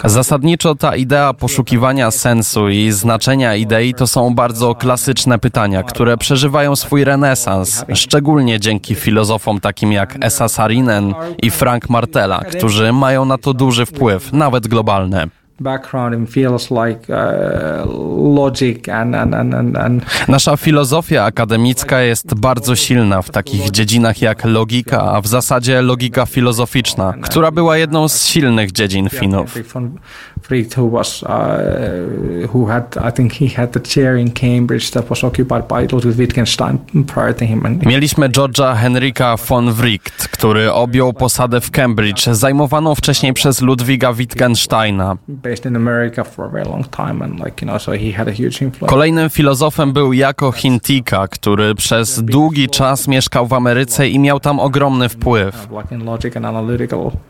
Zasadniczo 0.06 0.76
ta 0.76 0.96
idea 0.96 1.34
poszukiwania 1.34 2.12
sensu 2.12 2.70
i 2.70 2.92
znaczenia 2.92 3.56
idei 3.56 3.94
to 3.94 4.08
są 4.08 4.36
bardzo 4.36 4.76
klasyczne 4.76 5.40
pytania, 5.40 5.84
które 5.84 6.18
przeżywają 6.18 6.76
swój 6.76 7.04
renesans, 7.04 7.86
szczególnie 7.94 8.60
dzięki 8.60 8.96
filozofom 8.96 9.60
takim 9.60 9.92
jak 9.92 10.18
Esa 10.22 10.50
Sarinen 10.50 11.14
i 11.44 11.52
Frank 11.52 11.90
Martella, 11.90 12.44
którzy 12.44 12.94
mają 12.94 13.26
na 13.26 13.38
to 13.38 13.54
duży 13.54 13.86
wpływ, 13.86 14.34
nawet 14.34 14.68
globalny. 14.68 15.41
Background 15.62 16.14
in 16.14 16.28
fields 16.28 16.72
like 16.72 17.10
uh, 17.10 17.86
logic 18.36 18.90
and 18.90 19.16
and, 19.16 19.36
and, 19.36 19.78
and, 19.78 20.06
Nasza 20.28 20.58
filozofia 20.58 21.24
akademicka 21.24 22.02
jest 22.02 22.36
bardzo 22.36 22.76
silna 22.76 23.22
w 23.22 23.30
takich 23.30 23.72
dziedzinach 23.72 24.22
jak 24.22 24.46
logika, 24.46 25.02
a 25.02 25.22
w 25.22 25.28
zasadzie 25.28 25.82
logika 25.82 26.26
filozoficzna, 26.26 27.14
która 27.22 27.52
była 27.52 27.78
jedną 27.78 28.08
z 28.08 28.26
silnych 28.26 28.72
dziedzin 28.72 29.10
Finów. 29.10 29.58
Who 30.78 30.90
was 30.90 31.24
uh, 31.24 31.30
who 32.54 32.66
had 32.66 32.98
I 33.10 33.14
think 33.14 33.34
he 33.34 33.48
had 33.48 33.72
the 33.72 33.80
chair 33.80 34.18
in 34.18 34.32
Cambridge 34.32 34.92
that 34.92 35.06
was 35.06 35.24
occupied 35.24 35.68
by 35.68 35.88
Ludwig 35.92 36.16
Wittgenstein 36.16 36.78
prior 37.08 37.36
to 37.36 37.46
him. 37.46 37.80
Mieliśmy 37.86 38.30
George'a 38.30 38.76
Henryka 38.76 39.38
von 39.38 39.74
Wright, 39.74 40.28
który 40.28 40.72
objął 40.72 41.14
posadę 41.14 41.62
w 41.62 41.72
Cambridge, 41.72 42.26
zajmowaną 42.26 42.96
wcześniej 42.96 43.34
przez 43.34 43.62
Ludwiga 43.62 44.14
Wittgensteina. 44.14 45.18
In 45.66 45.76
America 45.76 46.24
for 46.24 46.46
a 46.46 46.50
very 46.50 46.66
long 46.66 46.90
time, 46.90 47.26
and 47.26 47.40
like 47.46 47.66
you 47.66 47.72
know, 47.72 47.82
so 47.82 47.92
he 47.92 48.12
had 48.12 48.28
a 48.28 48.32
huge 48.32 48.62
influence. 48.62 48.88
Kolejnym 48.88 49.30
filozofem 49.30 49.94
był 49.94 50.14
Jako 50.14 50.52
Hintika, 50.52 51.28
który 51.28 51.76
przez 51.76 52.24
długi 52.24 52.70
czas 52.70 53.08
mieszkał 53.08 53.48
w 53.48 53.54
Ameryce 53.54 54.08
i 54.08 54.20
miał 54.20 54.40
tam 54.40 54.60
ogromny 54.60 55.10
wpływ. 55.10 55.68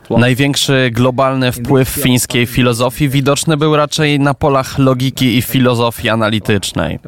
Największy 0.09 0.89
globalny 0.93 1.51
wpływ 1.51 1.89
fińskiej 1.89 2.45
filozofii 2.45 3.09
widoczny 3.09 3.57
był 3.57 3.75
raczej 3.75 4.19
na 4.19 4.33
polach 4.33 4.79
logiki 4.79 5.37
i 5.37 5.41
filozofii 5.41 6.09
analitycznej. 6.09 6.99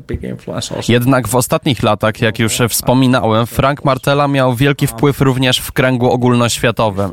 Jednak 0.90 1.28
w 1.28 1.36
ostatnich 1.36 1.84
latach, 1.84 2.22
jak 2.22 2.40
już 2.40 2.60
wspominałem, 2.70 3.48
Frank 3.48 3.86
Martella 3.86 4.28
miał 4.28 4.56
wielki 4.56 4.88
wpływ 4.88 5.22
również 5.22 5.58
w 5.58 5.72
kręgu 5.72 6.12
ogólnoświatowym. 6.12 7.12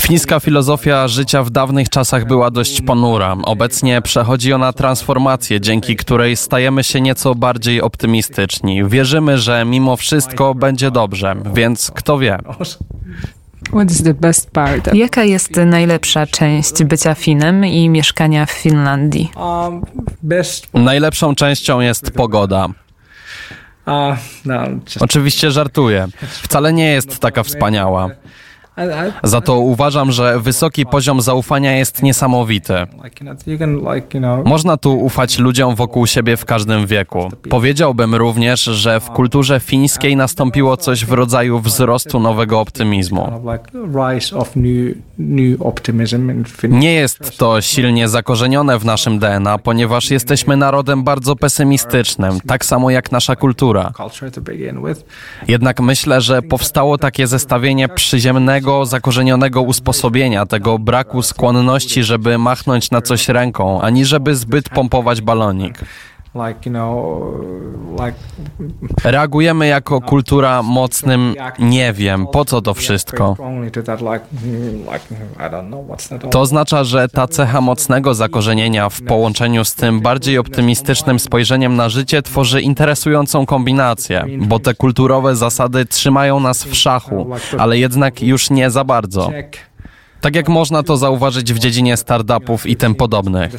Fińska 0.00 0.40
filozofia 0.40 1.08
życia 1.08 1.42
w 1.42 1.50
dawnych 1.50 1.88
czasach 1.88 2.01
była 2.26 2.50
dość 2.50 2.80
ponura. 2.80 3.36
Obecnie 3.44 4.02
przechodzi 4.02 4.52
ona 4.52 4.72
transformację, 4.72 5.60
dzięki 5.60 5.96
której 5.96 6.36
stajemy 6.36 6.84
się 6.84 7.00
nieco 7.00 7.34
bardziej 7.34 7.82
optymistyczni. 7.82 8.84
Wierzymy, 8.88 9.38
że 9.38 9.64
mimo 9.64 9.96
wszystko 9.96 10.54
będzie 10.54 10.90
dobrze, 10.90 11.36
więc 11.54 11.90
kto 11.94 12.18
wie. 12.18 12.38
Jaka 14.94 15.24
jest 15.24 15.56
najlepsza 15.56 16.26
część 16.26 16.84
bycia 16.84 17.14
Finem 17.14 17.64
i 17.64 17.88
mieszkania 17.88 18.46
w 18.46 18.50
Finlandii? 18.50 19.30
um. 19.36 19.82
Najlepszą 20.74 21.34
częścią 21.34 21.80
jest 21.80 22.10
pogoda. 22.10 22.68
No, 24.44 24.62
Oczywiście 25.00 25.50
żartuję. 25.50 26.08
Wcale 26.42 26.72
nie 26.72 26.92
jest 26.92 27.18
taka 27.18 27.42
wspaniała. 27.42 28.10
Za 29.22 29.40
to 29.40 29.58
uważam, 29.58 30.12
że 30.12 30.40
wysoki 30.40 30.86
poziom 30.86 31.20
zaufania 31.20 31.76
jest 31.76 32.02
niesamowity. 32.02 32.74
Można 34.44 34.76
tu 34.76 35.00
ufać 35.00 35.38
ludziom 35.38 35.74
wokół 35.74 36.06
siebie 36.06 36.36
w 36.36 36.44
każdym 36.44 36.86
wieku. 36.86 37.28
Powiedziałbym 37.50 38.14
również, 38.14 38.64
że 38.64 39.00
w 39.00 39.10
kulturze 39.10 39.60
fińskiej 39.60 40.16
nastąpiło 40.16 40.76
coś 40.76 41.04
w 41.04 41.12
rodzaju 41.12 41.60
wzrostu 41.60 42.20
nowego 42.20 42.60
optymizmu. 42.60 43.28
Nie 46.68 46.94
jest 46.94 47.38
to 47.38 47.60
silnie 47.60 48.08
zakorzenione 48.08 48.78
w 48.78 48.84
naszym 48.84 49.18
DNA, 49.18 49.58
ponieważ 49.58 50.10
jesteśmy 50.10 50.56
narodem 50.56 51.04
bardzo 51.04 51.36
pesymistycznym, 51.36 52.40
tak 52.46 52.64
samo 52.64 52.90
jak 52.90 53.12
nasza 53.12 53.36
kultura. 53.36 53.92
Jednak 55.48 55.80
myślę, 55.80 56.20
że 56.20 56.42
powstało 56.42 56.98
takie 56.98 57.26
zestawienie 57.26 57.88
przyziemnego, 57.88 58.61
zakorzenionego 58.84 59.62
usposobienia, 59.62 60.46
tego 60.46 60.78
braku 60.78 61.22
skłonności, 61.22 62.04
żeby 62.04 62.38
machnąć 62.38 62.90
na 62.90 63.02
coś 63.02 63.28
ręką, 63.28 63.80
ani 63.80 64.04
żeby 64.04 64.36
zbyt 64.36 64.68
pompować 64.68 65.20
balonik. 65.20 65.78
Reagujemy 69.04 69.66
jako 69.66 70.00
kultura 70.00 70.62
mocnym 70.62 71.34
nie 71.58 71.92
wiem, 71.92 72.26
po 72.26 72.44
co 72.44 72.62
to 72.62 72.74
wszystko. 72.74 73.36
To 76.30 76.40
oznacza, 76.40 76.84
że 76.84 77.08
ta 77.08 77.28
cecha 77.28 77.60
mocnego 77.60 78.14
zakorzenienia 78.14 78.88
w 78.88 79.02
połączeniu 79.02 79.64
z 79.64 79.74
tym 79.74 80.00
bardziej 80.00 80.38
optymistycznym 80.38 81.18
spojrzeniem 81.18 81.76
na 81.76 81.88
życie 81.88 82.22
tworzy 82.22 82.62
interesującą 82.62 83.46
kombinację, 83.46 84.26
bo 84.38 84.58
te 84.58 84.74
kulturowe 84.74 85.36
zasady 85.36 85.86
trzymają 85.86 86.40
nas 86.40 86.64
w 86.64 86.74
szachu, 86.74 87.26
ale 87.58 87.78
jednak 87.78 88.22
już 88.22 88.50
nie 88.50 88.70
za 88.70 88.84
bardzo. 88.84 89.30
Tak 90.22 90.36
jak 90.36 90.48
można 90.48 90.82
to 90.82 90.96
zauważyć 90.96 91.52
w 91.52 91.58
dziedzinie 91.58 91.96
startupów 91.96 92.66
i 92.66 92.76
tym 92.76 92.94
podobnych. 92.94 93.52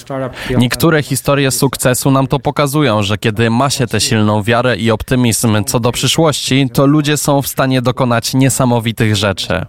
Niektóre 0.57 1.03
historie 1.03 1.51
sukcesu 1.51 2.11
nam 2.11 2.27
to 2.27 2.39
pokazują, 2.39 3.03
że 3.03 3.17
kiedy 3.17 3.49
ma 3.49 3.69
się 3.69 3.87
tę 3.87 4.01
silną 4.01 4.43
wiarę 4.43 4.77
i 4.77 4.91
optymizm 4.91 5.63
co 5.63 5.79
do 5.79 5.91
przyszłości, 5.91 6.69
to 6.73 6.85
ludzie 6.85 7.17
są 7.17 7.41
w 7.41 7.47
stanie 7.47 7.81
dokonać 7.81 8.33
niesamowitych 8.33 9.15
rzeczy. 9.15 9.65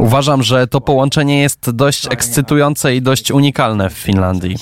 Uważam, 0.00 0.42
że 0.42 0.66
to 0.66 0.80
połączenie 0.80 1.40
jest 1.40 1.70
dość 1.70 2.06
ekscytujące 2.10 2.96
i 2.96 3.02
dość 3.02 3.30
unikalne 3.30 3.90
w 3.90 3.92
Finlandii. 3.92 4.56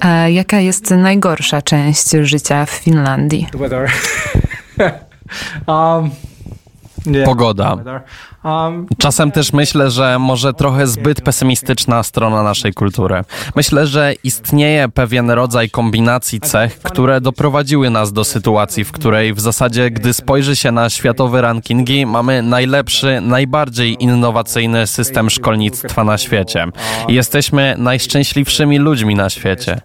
A 0.00 0.28
jaka 0.28 0.60
jest 0.60 0.90
najgorsza 0.90 1.62
część 1.62 2.10
życia 2.10 2.66
w 2.66 2.70
Finlandii? 2.70 3.46
um, 5.66 6.10
Pogoda. 7.24 7.76
Um, 8.44 8.86
Czasem 8.98 9.32
też 9.32 9.52
myślę, 9.52 9.90
że 9.90 10.18
może 10.18 10.54
trochę 10.54 10.86
zbyt 10.86 11.20
pesymistyczna 11.20 12.02
strona 12.02 12.42
naszej 12.42 12.72
kultury. 12.72 13.22
Myślę, 13.56 13.86
że 13.86 14.14
istnieje 14.24 14.88
pewien 14.88 15.30
rodzaj 15.30 15.70
kombinacji 15.70 16.40
cech, 16.40 16.78
które 16.78 17.20
doprowadziły 17.20 17.90
nas 17.90 18.12
do 18.12 18.24
sytuacji, 18.24 18.84
w 18.84 18.92
której 18.92 19.34
w 19.34 19.40
zasadzie, 19.40 19.90
gdy 19.90 20.14
spojrzy 20.14 20.56
się 20.56 20.72
na 20.72 20.90
światowe 20.90 21.40
rankingi, 21.42 22.06
mamy 22.06 22.42
najlepszy, 22.42 23.20
najbardziej 23.20 24.02
innowacyjny 24.02 24.86
system 24.86 25.30
szkolnictwa 25.30 26.04
na 26.04 26.18
świecie. 26.18 26.66
Jesteśmy 27.08 27.74
najszczęśliwszymi 27.78 28.78
ludźmi 28.78 29.14
na 29.14 29.30
świecie. 29.30 29.80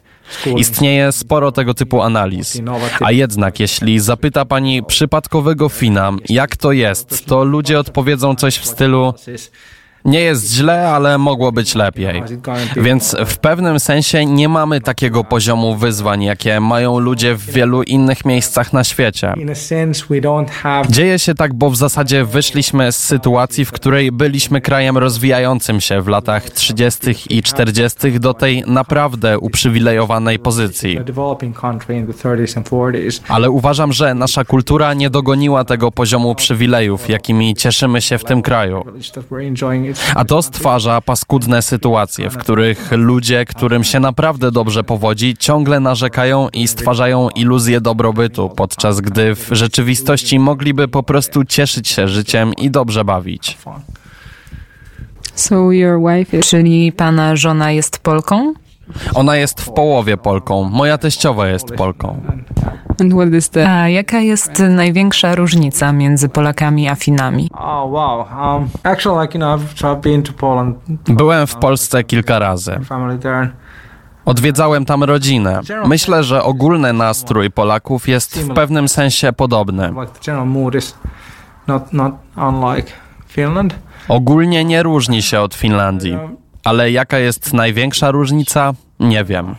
Istnieje 0.57 1.11
sporo 1.11 1.51
tego 1.51 1.73
typu 1.73 2.01
analiz. 2.01 2.61
A 3.01 3.11
jednak, 3.11 3.59
jeśli 3.59 3.99
zapyta 3.99 4.45
pani 4.45 4.83
przypadkowego 4.83 5.69
Fina, 5.69 6.11
jak 6.29 6.57
to 6.57 6.71
jest, 6.71 7.25
to 7.25 7.43
ludzie 7.43 7.79
odpowiedzą 7.79 8.35
coś 8.35 8.57
w 8.57 8.65
stylu: 8.65 9.13
Nie 10.07 10.19
jest 10.19 10.53
źle, 10.53 10.89
ale 10.89 11.17
mogło 11.17 11.51
być 11.51 11.75
lepiej. 11.75 12.23
Więc 12.77 13.15
w 13.25 13.37
pewnym 13.37 13.79
sensie 13.79 14.25
nie 14.25 14.49
mamy 14.49 14.81
takiego 14.81 15.23
poziomu 15.23 15.75
wyzwań, 15.75 16.23
jakie 16.23 16.59
mają 16.59 16.99
ludzie 16.99 17.35
w 17.35 17.45
wielu 17.45 17.83
innych 17.83 18.25
miejscach 18.25 18.73
na 18.73 18.83
świecie. 18.83 19.33
Dzieje 20.89 21.19
się 21.19 21.35
tak, 21.35 21.53
bo 21.53 21.69
w 21.69 21.77
zasadzie 21.77 22.25
wyszliśmy 22.25 22.91
z 22.91 22.97
sytuacji, 22.97 23.65
w 23.65 23.71
której 23.71 24.11
byliśmy 24.11 24.61
krajem 24.61 24.97
rozwijającym 24.97 25.81
się 25.81 26.01
w 26.01 26.07
latach 26.07 26.49
30. 26.49 26.99
i 27.29 27.43
40. 27.43 28.19
do 28.19 28.33
tej 28.33 28.63
naprawdę 28.67 29.39
uprzywilejowanej 29.39 30.39
pozycji. 30.39 30.97
a 30.97 31.03
developing 31.03 31.59
country 31.59 31.97
in 31.97 32.07
the 32.07 32.13
30s 32.13 32.57
and 32.57 32.69
40s. 32.69 33.21
Ale 33.27 33.49
uważam, 33.49 33.93
że 33.93 34.13
nasza 34.13 34.45
kultura 34.45 34.93
nie 34.93 35.09
dogoniła 35.09 35.63
tego 35.63 35.91
poziomu 35.91 36.35
przywilejów, 36.35 37.09
jakimi 37.09 37.55
cieszymy 37.55 38.01
się 38.01 38.17
w 38.17 38.23
tym 38.23 38.41
kraju. 38.41 38.83
A 40.15 40.25
to 40.25 40.41
stwarza 40.41 41.01
paskudne 41.01 41.61
sytuacje, 41.61 42.29
w 42.29 42.37
których 42.37 42.91
ludzie, 42.91 43.45
którym 43.45 43.83
się 43.83 43.99
naprawdę 43.99 44.51
dobrze 44.51 44.83
powodzi, 44.83 45.37
ciągle 45.39 45.79
narzekają 45.79 46.49
i 46.49 46.67
stwarzają 46.67 47.29
iluzję 47.29 47.81
dobrobytu, 47.81 48.49
podczas 48.49 49.01
gdy 49.01 49.35
w 49.35 49.47
rzeczywistości 49.51 50.39
mogliby 50.39 50.87
po 50.87 51.03
prostu 51.03 51.45
cieszyć 51.45 51.87
się 51.87 52.07
życiem 52.07 52.53
i 52.53 52.71
dobrze 52.71 53.05
bawić. 53.05 53.57
So 55.35 55.71
your 55.71 55.99
wife 55.99 56.37
is 56.37 56.45
Czyli 56.45 56.91
pana 56.91 57.35
żona 57.35 57.71
jest 57.71 57.99
Polką? 57.99 58.53
Ona 59.13 59.35
jest 59.35 59.61
w 59.61 59.69
połowie 59.73 60.17
Polką, 60.17 60.63
moja 60.63 60.97
teściowa 60.97 61.47
jest 61.47 61.65
Polką. 61.65 62.21
And 63.01 63.13
what 63.13 63.33
is 63.33 63.49
the 63.49 63.69
A 63.69 63.89
jaka 63.89 64.19
jest 64.19 64.59
największa 64.59 65.35
różnica 65.35 65.91
między 65.91 66.29
Polakami 66.29 66.89
a 66.89 66.95
Finami? 66.95 67.49
Oh. 67.53 68.25
Um, 68.55 68.69
Byłem 71.07 71.47
w 71.47 71.55
Polsce 71.55 72.03
kilka 72.03 72.39
razy. 72.39 72.79
Odwiedzałem 74.25 74.85
tam 74.85 75.03
rodzinę. 75.03 75.61
Myślę, 75.85 76.23
że 76.23 76.43
ogólny 76.43 76.93
nastrój 76.93 77.51
Polaków 77.51 78.07
jest 78.07 78.39
w 78.39 78.53
pewnym 78.53 78.87
sensie 78.87 79.33
podobny. 79.33 79.93
Ogólnie 84.07 84.65
nie 84.65 84.83
różni 84.83 85.21
się 85.21 85.39
od 85.41 85.55
Finlandii. 85.55 86.17
Ale 86.63 86.91
jaka 86.91 87.19
jest 87.19 87.53
największa 87.53 88.11
różnica? 88.11 88.73
Nie 88.99 89.23
wiem. 89.23 89.55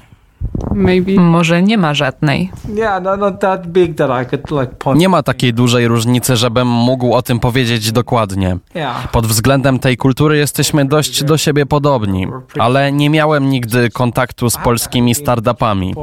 Maybe 0.75 1.13
Może 1.13 1.63
nie 1.63 1.79
ma 1.79 1.95
żadnej. 1.95 2.51
Yeah, 2.77 3.03
no, 3.03 3.17
not 3.17 3.41
that 3.41 3.67
big 3.67 3.97
that 3.97 4.11
I 4.23 4.27
could 4.31 4.51
like 4.51 4.75
point. 4.79 5.01
Nie 5.01 5.09
ma 5.09 5.23
takiej 5.23 5.55
dużej 5.55 5.89
różnicy, 5.89 6.37
żebym 6.37 6.69
mógł 6.69 7.15
o 7.15 7.23
tym 7.23 7.41
powiedzieć 7.41 7.93
dokładnie. 7.93 8.59
Yeah. 8.75 9.11
Pod 9.11 9.27
względem 9.27 9.79
tej 9.79 9.97
kultury 9.97 10.39
jesteśmy 10.39 10.85
dość 10.85 11.25
do 11.25 11.39
siebie 11.39 11.67
podobni, 11.67 12.27
ale 12.59 12.93
nie 12.93 13.11
miałem 13.11 13.51
nigdy 13.51 13.91
kontaktu 13.91 14.51
z 14.51 14.57
polskimi 14.57 15.15
startupami. 15.15 15.95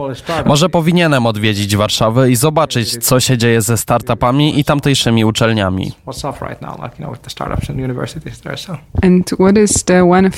Może 0.45 0.69
powinienem 0.69 1.25
odwiedzić 1.25 1.75
Warszawę 1.75 2.31
i 2.31 2.35
zobaczyć, 2.35 2.97
co 2.97 3.19
się 3.19 3.37
dzieje 3.37 3.61
ze 3.61 3.77
startupami 3.77 4.59
i 4.59 4.63
tamtejszymi 4.63 5.25
uczelniami. 5.25 5.91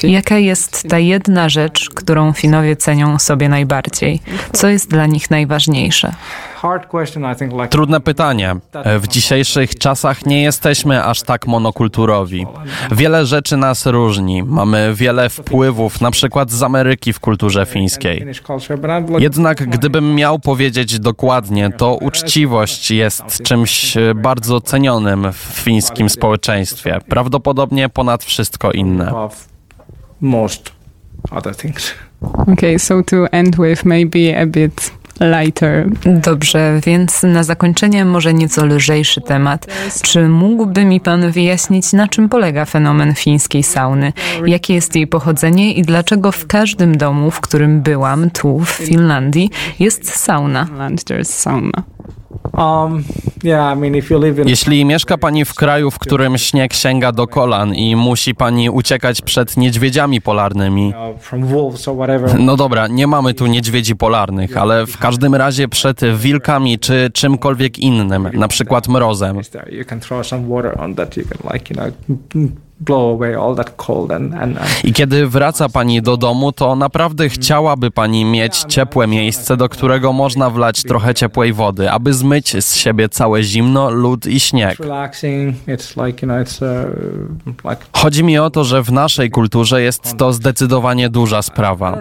Jaka 0.03 0.37
jest 0.37 0.87
ta 0.89 0.99
jedna 0.99 1.49
rzecz, 1.49 1.89
którą 1.89 2.33
Finowie 2.33 2.75
cenią 2.75 3.19
sobie 3.19 3.49
najbardziej? 3.49 4.16
Co 4.53 4.67
jest 4.67 4.89
dla 4.89 5.05
nich 5.05 5.29
najważniejsze? 5.31 6.13
Trudne 7.69 7.99
pytanie. 7.99 8.55
W 8.99 9.07
dzisiejszych 9.07 9.75
czasach 9.75 10.25
nie 10.25 10.43
jesteśmy 10.43 11.03
aż 11.03 11.21
tak 11.21 11.47
monokulturowi. 11.47 12.45
Wiele 12.91 13.25
rzeczy 13.25 13.57
nas 13.57 13.85
różni. 13.85 14.43
Mamy 14.43 14.93
wiele 14.95 15.29
wpływów, 15.29 16.01
na 16.01 16.11
przykład 16.11 16.51
z 16.51 16.63
Ameryki 16.63 17.13
w 17.13 17.19
kulturze 17.19 17.65
fińskiej. 17.65 18.25
Jednak 19.19 19.69
gdybym 19.69 20.15
miał 20.15 20.39
powiedzieć 20.39 20.99
dokładnie, 20.99 21.69
to 21.77 21.95
uczciwość 21.95 22.91
jest 22.91 23.43
czymś 23.43 23.97
bardzo 24.15 24.61
cenionym 24.61 25.31
w 25.31 25.35
fińskim 25.35 26.09
społeczeństwie. 26.09 26.99
Prawdopodobnie 27.09 27.89
ponad 27.89 28.23
wszystko 28.23 28.71
inne. 28.71 29.13
Most 30.21 30.71
other 31.31 31.55
things. 31.55 31.93
Okay, 32.21 32.79
so 32.79 33.03
to 33.03 33.27
end 33.31 33.55
with 33.55 33.85
maybe 33.85 34.41
a 34.41 34.45
bit 34.45 34.91
lighter. 35.19 35.89
Dobrze, 36.05 36.79
więc 36.85 37.23
na 37.23 37.43
zakończenie 37.43 38.05
może 38.05 38.33
nieco 38.33 38.65
lżejszy 38.65 39.21
temat. 39.21 39.67
Czy 40.01 40.27
mógłby 40.27 40.85
mi 40.85 41.01
pan 41.01 41.31
wyjaśnić, 41.31 41.93
na 41.93 42.07
czym 42.07 42.29
polega 42.29 42.65
fenomen 42.65 43.15
fińskiej 43.15 43.63
sauny? 43.63 44.13
Jakie 44.45 44.73
jest 44.73 44.95
jej 44.95 45.07
pochodzenie 45.07 45.73
i 45.73 45.81
dlaczego 45.81 46.31
w 46.31 46.47
każdym 46.47 46.97
domu, 46.97 47.31
w 47.31 47.41
którym 47.41 47.81
byłam, 47.81 48.29
tu 48.29 48.59
w 48.59 48.69
Finlandii, 48.69 49.49
jest 49.79 50.09
sauna? 50.09 50.67
Um, 52.57 53.03
yeah, 53.43 53.77
I 53.77 53.79
mean, 53.79 53.95
if 53.95 54.13
you 54.13 54.19
live 54.19 54.39
in 54.41 54.47
Jeśli 54.47 54.85
mieszka 54.85 55.17
pani 55.17 55.45
w 55.45 55.53
kraju, 55.53 55.91
w 55.91 55.99
którym 55.99 56.37
śnieg 56.37 56.73
sięga 56.73 57.11
do 57.11 57.27
kolan 57.27 57.75
i 57.75 57.95
musi 57.95 58.35
pani 58.35 58.69
uciekać 58.69 59.21
przed 59.21 59.57
niedźwiedziami 59.57 60.21
polarnymi, 60.21 60.93
No 62.39 62.55
dobra, 62.55 62.87
nie 62.87 63.07
mamy 63.07 63.33
tu 63.33 63.47
niedźwiedzi 63.47 63.95
polarnych, 63.95 64.57
ale 64.57 64.85
w 64.85 64.97
każdym 64.97 65.35
razie 65.35 65.67
przed 65.67 66.01
wilkami 66.15 66.79
czy 66.79 67.09
czymkolwiek 67.13 67.79
innym, 67.79 68.29
na 68.33 68.47
przykład 68.47 68.87
mrozem. 68.87 69.39
Blow 72.79 73.13
away 73.13 73.35
all 73.35 73.55
that 73.55 73.75
cold 73.77 74.11
and 74.11 74.27
and, 74.33 74.57
and 74.57 74.83
I 74.83 74.93
kiedy 74.93 75.27
wraca 75.27 75.69
pani 75.69 76.01
do 76.01 76.17
domu, 76.17 76.51
to 76.51 76.75
naprawdę 76.75 77.29
chciałaby 77.29 77.91
pani 77.91 78.25
mieć 78.25 78.63
ciepłe 78.67 79.07
miejsce, 79.07 79.57
do 79.57 79.69
którego 79.69 80.13
można 80.13 80.49
wlać 80.49 80.83
trochę 80.83 81.13
ciepłej 81.13 81.53
wody, 81.53 81.91
aby 81.91 82.13
zmyć 82.13 82.63
z 82.65 82.75
siebie 82.75 83.09
całe 83.09 83.43
zimno, 83.43 83.89
lód 83.89 84.25
i 84.25 84.39
śnieg. 84.39 84.77
uh, 86.61 87.75
Chodzi 87.93 88.23
mi 88.23 88.37
o 88.37 88.49
to, 88.49 88.63
że 88.63 88.83
w 88.83 88.91
naszej 88.91 89.29
kulturze 89.29 89.81
jest 89.81 90.17
to 90.17 90.33
zdecydowanie 90.33 91.09
duża 91.09 91.41
sprawa. 91.41 91.97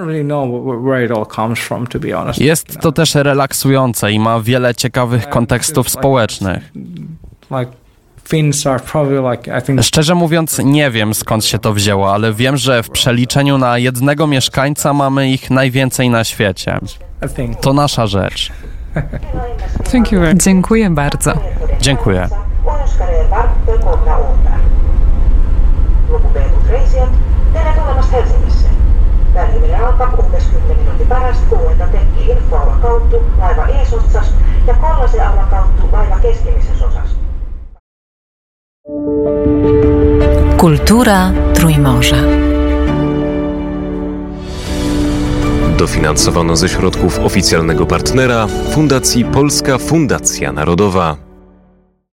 Jest 2.38 2.80
to 2.80 2.92
też 2.92 3.14
relaksujące 3.14 4.12
i 4.12 4.18
ma 4.18 4.40
wiele 4.40 4.74
ciekawych 4.74 5.28
kontekstów 5.28 5.88
społecznych. 5.88 6.72
Szczerze 9.82 10.14
mówiąc, 10.14 10.58
nie 10.64 10.90
wiem 10.90 11.14
skąd 11.14 11.44
się 11.44 11.58
to 11.58 11.72
wzięło, 11.72 12.14
ale 12.14 12.32
wiem, 12.32 12.56
że 12.56 12.82
w 12.82 12.90
przeliczeniu 12.90 13.58
na 13.58 13.78
jednego 13.78 14.26
mieszkańca 14.26 14.92
mamy 14.92 15.30
ich 15.30 15.50
najwięcej 15.50 16.10
na 16.10 16.24
świecie. 16.24 16.78
To 17.60 17.72
nasza 17.72 18.06
rzecz. 18.06 18.52
Dziękuję 20.44 20.90
bardzo. 20.90 21.32
Dziękuję. 21.80 22.28
Pohjois-Karjalan 22.64 23.30
Varttö 23.30 23.78
kolme 23.84 24.16
uutta. 24.16 24.50
Lukupeetut 26.10 26.66
reisijat, 26.70 27.10
teillä 27.52 27.72
tulemassa 27.72 28.12
Helsingissä. 28.12 28.68
Väliminen 29.34 29.84
alkaa 29.84 30.06
60 30.06 30.68
minuutin 30.68 31.06
päästä 31.06 31.44
kuuenta 31.48 31.86
tekki 31.86 32.30
infoalan 32.30 32.80
kautta 32.80 33.16
laiva 33.38 33.66
ja 34.66 34.74
Kollasen 34.74 35.20
laiva 35.92 36.18
osassa. 36.86 37.25
Kultura 40.56 41.32
Trójmorza. 41.54 42.16
Dofinansowano 45.78 46.56
ze 46.56 46.68
środków 46.68 47.18
oficjalnego 47.18 47.86
partnera 47.86 48.46
Fundacji 48.46 49.24
Polska 49.24 49.78
Fundacja 49.78 50.52
Narodowa. 50.52 51.25